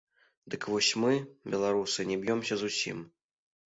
Дык 0.53 0.61
вось, 0.75 0.89
мы, 1.03 1.13
беларусы, 1.55 2.07
не 2.13 2.17
б'ёмся 2.25 2.61
зусім. 2.63 3.07